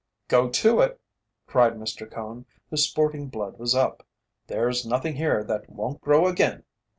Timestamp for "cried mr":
1.45-2.09